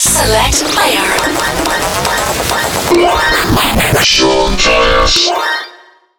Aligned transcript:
Select 0.00 0.64
player. 0.72 1.04
Sean 4.02 4.56
Tyas. 4.56 5.28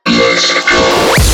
Let's 0.06 0.54
go. 0.70 1.31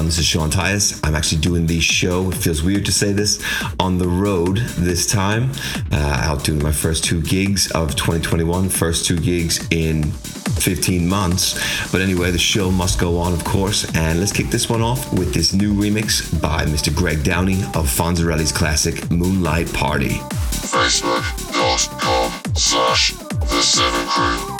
Everyone. 0.00 0.08
This 0.08 0.18
is 0.18 0.24
Sean 0.24 0.50
Tyas. 0.50 0.98
I'm 1.04 1.14
actually 1.14 1.42
doing 1.42 1.66
the 1.66 1.78
show. 1.78 2.30
It 2.30 2.36
feels 2.36 2.62
weird 2.62 2.86
to 2.86 2.92
say 2.92 3.12
this 3.12 3.38
on 3.78 3.98
the 3.98 4.08
road 4.08 4.56
this 4.78 5.06
time. 5.06 5.50
Uh, 5.92 6.22
out 6.24 6.42
doing 6.42 6.62
my 6.62 6.72
first 6.72 7.04
two 7.04 7.20
gigs 7.20 7.70
of 7.72 7.94
2021, 7.96 8.70
first 8.70 9.04
two 9.04 9.18
gigs 9.18 9.68
in 9.70 10.04
15 10.04 11.06
months. 11.06 11.92
But 11.92 12.00
anyway, 12.00 12.30
the 12.30 12.38
show 12.38 12.70
must 12.70 12.98
go 12.98 13.18
on, 13.18 13.34
of 13.34 13.44
course. 13.44 13.84
And 13.94 14.20
let's 14.20 14.32
kick 14.32 14.46
this 14.46 14.70
one 14.70 14.80
off 14.80 15.12
with 15.12 15.34
this 15.34 15.52
new 15.52 15.74
remix 15.74 16.40
by 16.40 16.64
Mr. 16.64 16.96
Greg 16.96 17.22
Downey 17.22 17.62
of 17.74 17.86
Fonzerelli's 17.86 18.52
classic 18.52 19.10
Moonlight 19.10 19.70
Party. 19.74 20.16
Facebook.com 20.72 22.32
slash 22.54 23.12
the 23.12 23.60
seven 23.60 24.06
crew. 24.08 24.56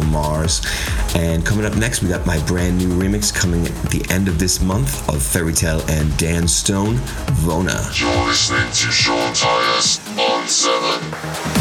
Mars. 0.00 0.62
And 1.14 1.44
coming 1.44 1.66
up 1.66 1.76
next, 1.76 2.02
we 2.02 2.08
got 2.08 2.24
my 2.24 2.42
brand 2.46 2.78
new 2.78 2.88
remix 2.88 3.34
coming 3.34 3.66
at 3.66 3.90
the 3.90 4.04
end 4.10 4.28
of 4.28 4.38
this 4.38 4.60
month 4.62 5.08
of 5.08 5.22
Ferry 5.22 5.52
Tayle 5.52 5.82
and 5.90 6.16
Dan 6.16 6.48
Stone, 6.48 6.96
Vona. 7.44 7.78
You're 8.00 8.26
listening 8.26 8.66
to 8.66 8.90
Sean 8.90 9.32
Tyas 9.34 10.00
on 10.18 10.48
7. 10.48 11.51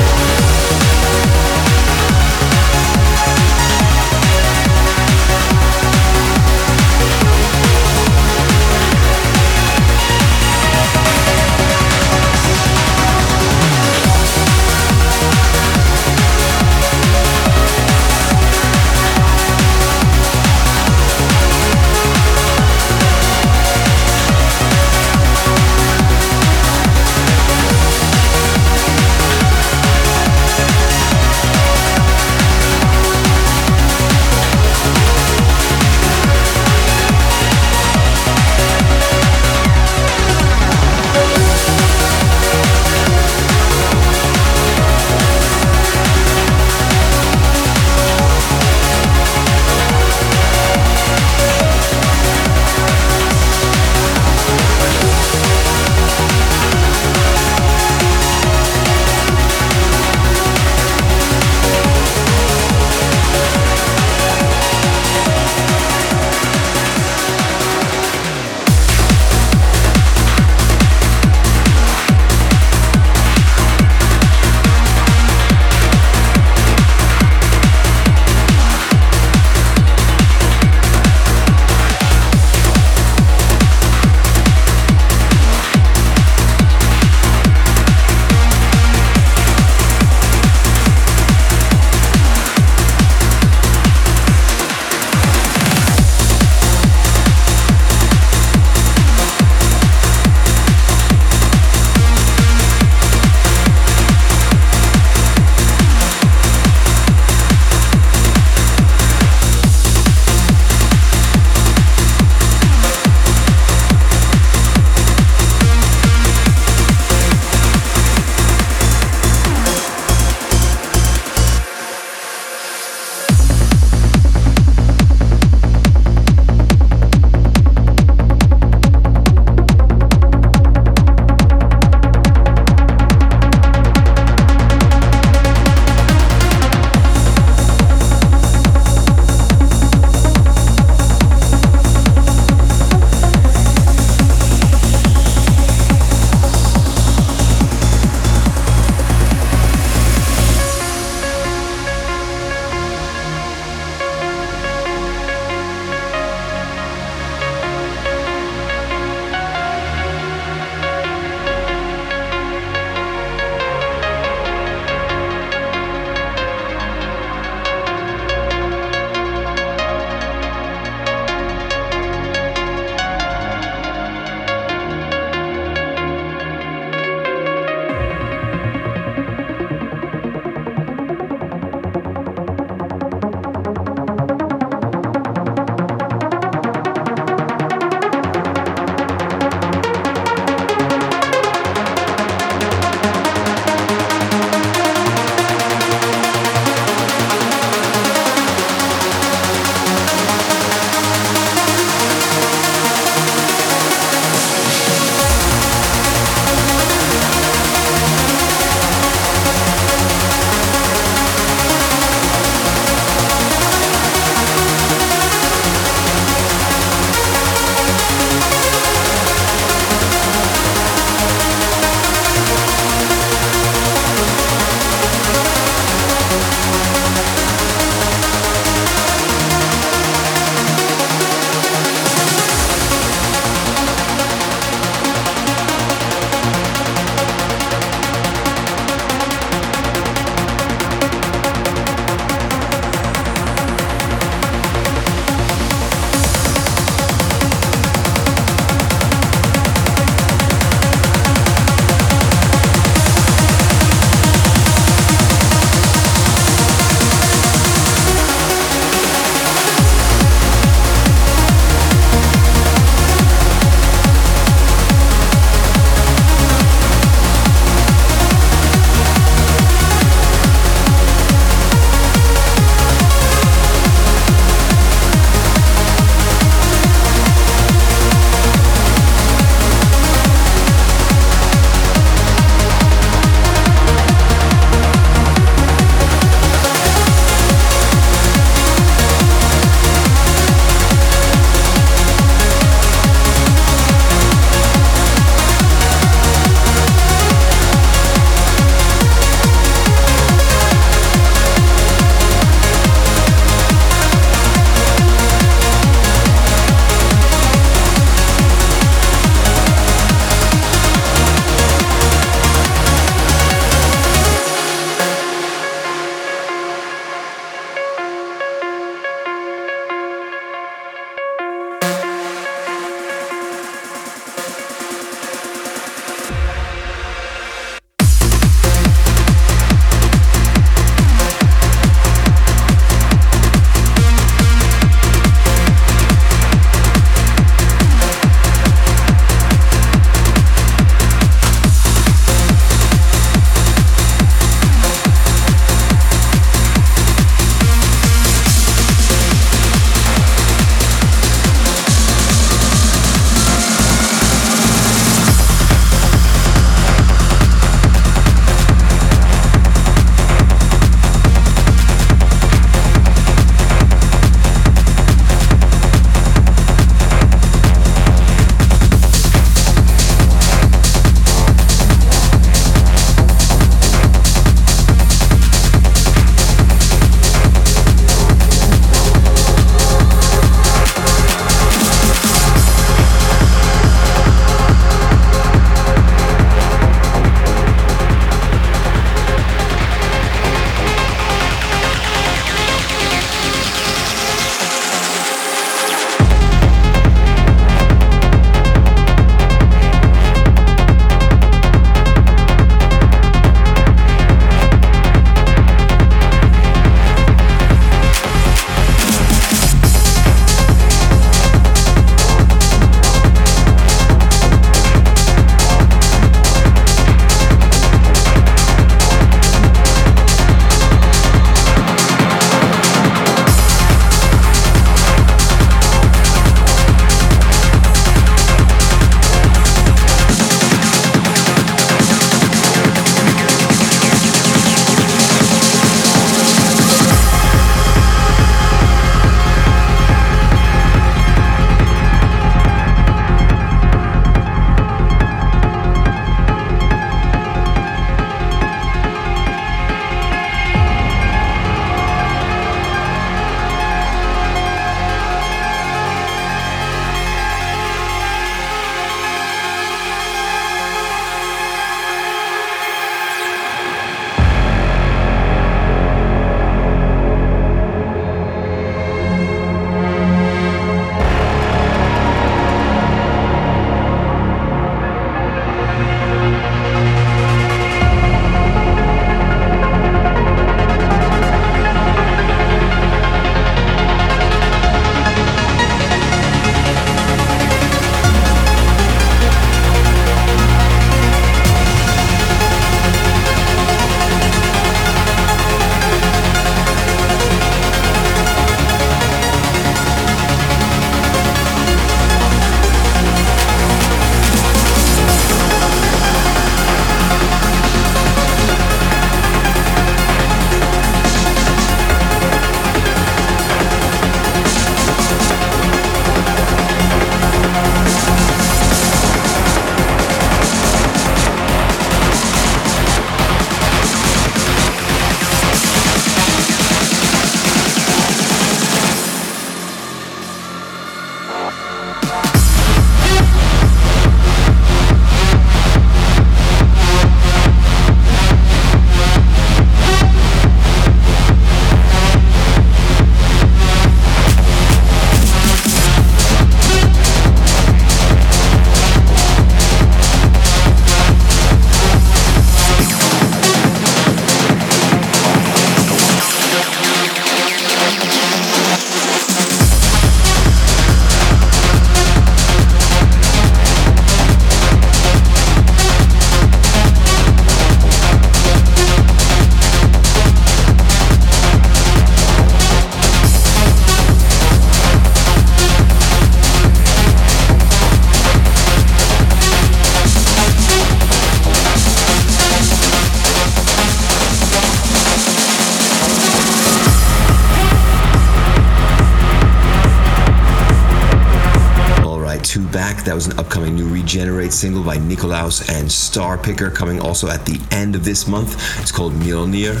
Regenerate 594.24 594.72
single 594.72 595.04
by 595.04 595.18
Nikolaus 595.18 595.86
and 595.90 596.10
Star 596.10 596.56
Picker 596.56 596.90
coming 596.90 597.20
also 597.20 597.48
at 597.48 597.66
the 597.66 597.78
end 597.90 598.14
of 598.14 598.24
this 598.24 598.48
month. 598.48 598.72
It's 599.02 599.12
called 599.12 599.34
Mjolnir. 599.34 600.00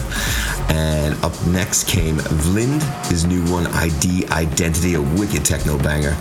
And 0.70 1.14
up 1.22 1.34
next 1.48 1.86
came 1.86 2.16
Vlind, 2.16 2.80
his 3.10 3.26
new 3.26 3.42
one, 3.52 3.66
ID 3.66 4.24
Identity, 4.28 4.94
a 4.94 5.02
wicked 5.02 5.44
techno 5.44 5.76
banger. 5.76 6.16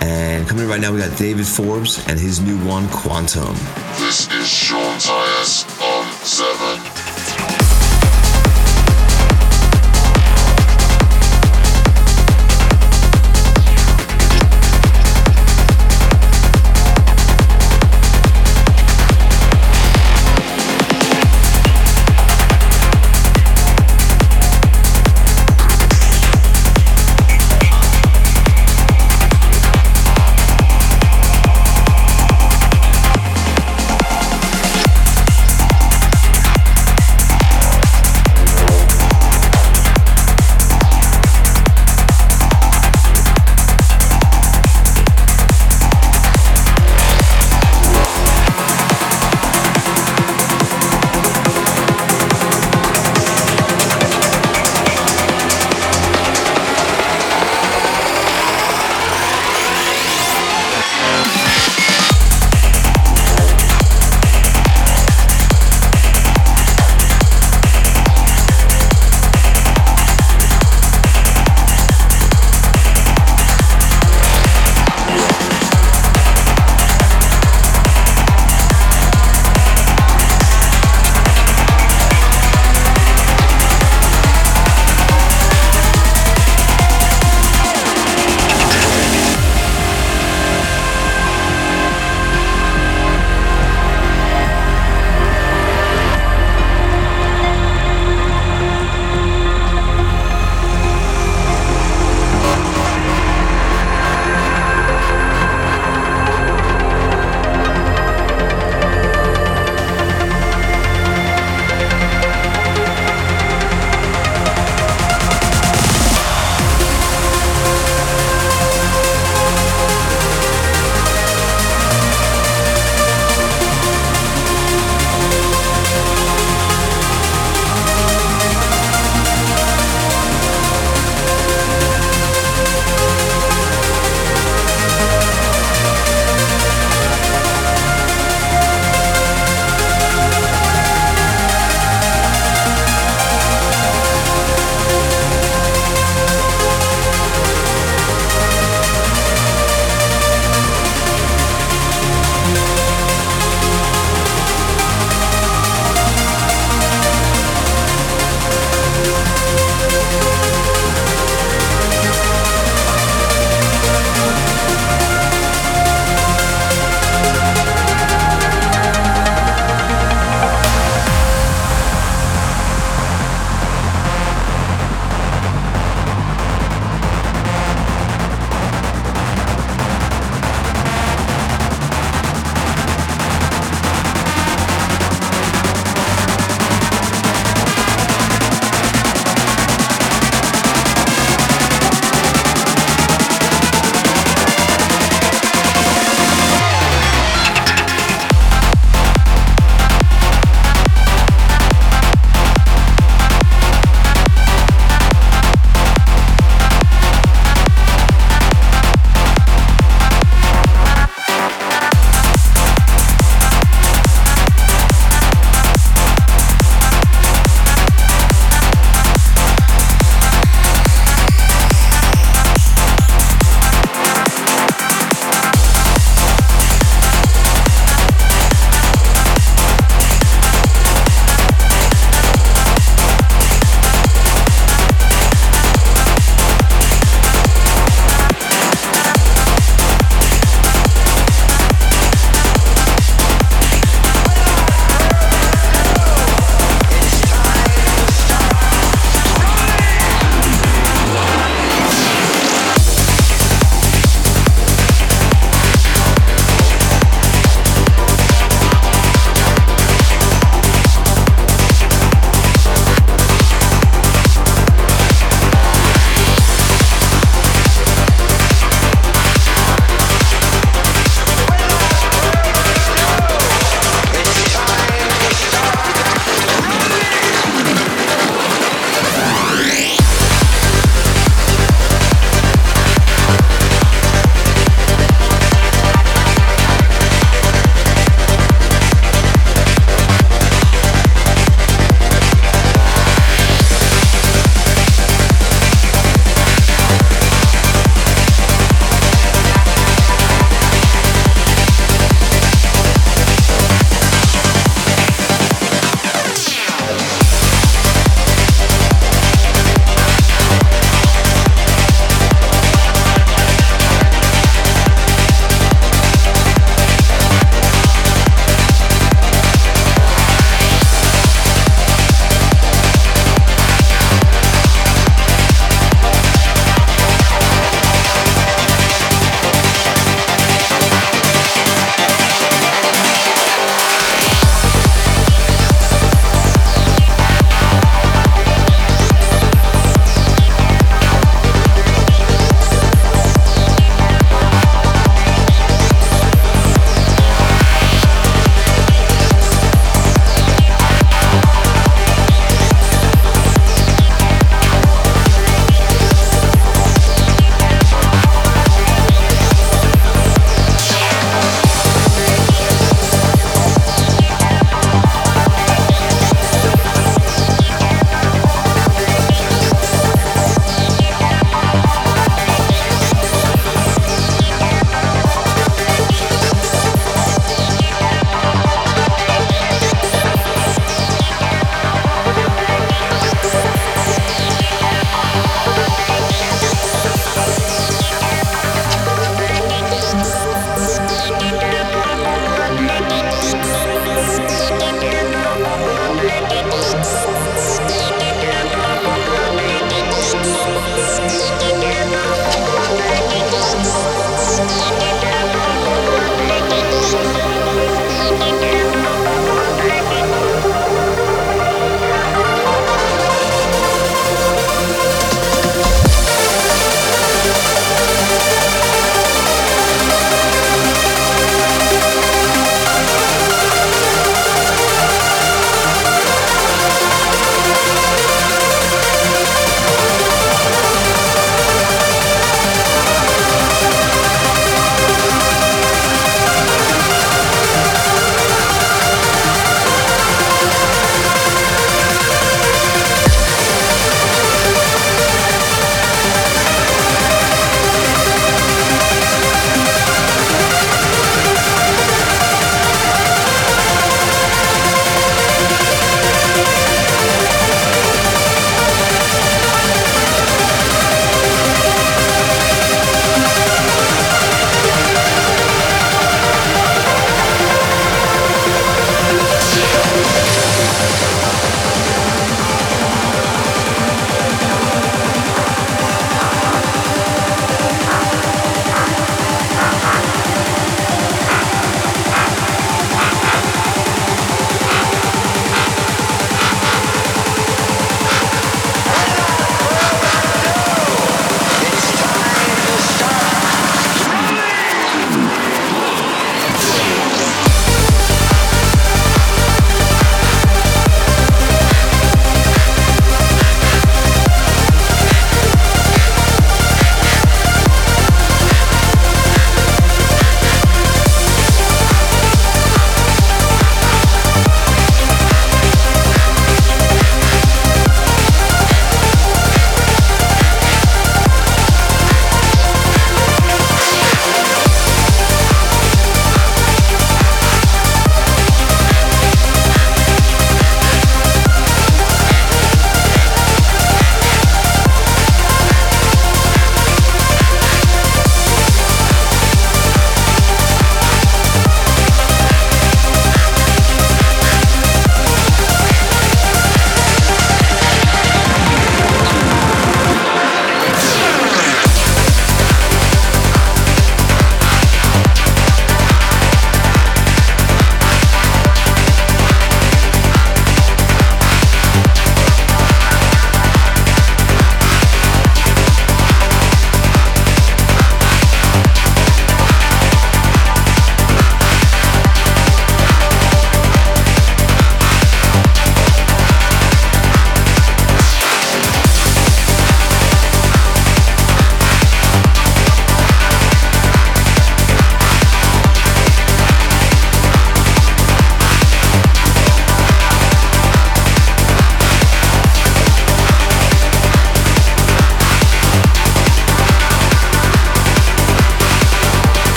And 0.00 0.48
coming 0.48 0.64
in 0.64 0.70
right 0.70 0.80
now, 0.80 0.94
we 0.94 0.98
got 1.00 1.16
David 1.18 1.46
Forbes 1.46 2.02
and 2.08 2.18
his 2.18 2.40
new 2.40 2.56
one, 2.66 2.88
Quantum. 2.88 3.54
This 3.98 4.32
is 4.32 4.48
Sean 4.48 4.96
Tyas 4.96 5.71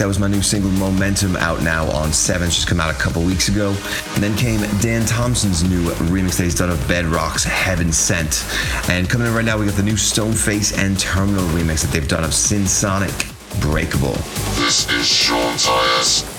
That 0.00 0.06
was 0.06 0.18
my 0.18 0.28
new 0.28 0.40
single 0.40 0.70
Momentum 0.70 1.36
out 1.36 1.62
now 1.62 1.86
on 1.90 2.10
7. 2.10 2.48
Just 2.48 2.66
come 2.66 2.80
out 2.80 2.90
a 2.90 2.96
couple 2.96 3.22
weeks 3.22 3.50
ago. 3.50 3.76
And 4.14 4.22
then 4.22 4.34
came 4.34 4.62
Dan 4.80 5.04
Thompson's 5.04 5.62
new 5.62 5.90
remix 6.08 6.38
that 6.38 6.44
he's 6.44 6.54
done 6.54 6.70
of 6.70 6.88
Bedrock's 6.88 7.44
Heaven 7.44 7.92
Scent. 7.92 8.46
And 8.88 9.10
coming 9.10 9.26
in 9.26 9.34
right 9.34 9.44
now, 9.44 9.58
we 9.58 9.66
got 9.66 9.74
the 9.74 9.82
new 9.82 9.96
Stoneface 9.96 10.78
and 10.78 10.98
Terminal 10.98 11.44
remix 11.48 11.82
that 11.82 11.92
they've 11.92 12.08
done 12.08 12.24
of 12.24 12.32
Sin 12.32 12.66
Sonic 12.66 13.12
Breakable. 13.60 14.14
This 14.56 14.90
is 14.90 15.06
Sean 15.06 15.52
Tyas 15.58 16.29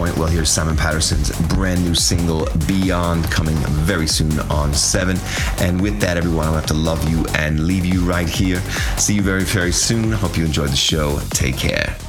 point. 0.00 0.16
Well, 0.16 0.28
here's 0.28 0.48
Simon 0.48 0.76
Patterson's 0.76 1.30
brand 1.54 1.84
new 1.84 1.94
single, 1.94 2.48
Beyond, 2.66 3.30
coming 3.30 3.56
very 3.84 4.06
soon 4.06 4.40
on 4.48 4.72
7. 4.72 5.18
And 5.58 5.78
with 5.78 6.00
that, 6.00 6.16
everyone, 6.16 6.46
I'll 6.46 6.54
have 6.54 6.64
to 6.66 6.74
love 6.74 7.06
you 7.10 7.26
and 7.34 7.66
leave 7.66 7.84
you 7.84 8.00
right 8.00 8.28
here. 8.28 8.60
See 8.96 9.14
you 9.14 9.22
very, 9.22 9.44
very 9.44 9.72
soon. 9.72 10.10
Hope 10.10 10.38
you 10.38 10.46
enjoyed 10.46 10.70
the 10.70 10.76
show. 10.76 11.20
Take 11.34 11.58
care. 11.58 11.99